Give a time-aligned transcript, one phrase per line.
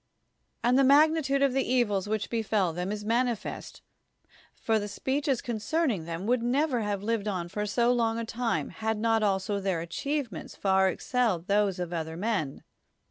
[0.63, 3.83] And the magnitude of the evils which befel them is manifest,
[4.51, 8.25] for the speeches concern ing them would never have lived on for so long a
[8.25, 12.63] time had not also their achievements far ex celled those of other men.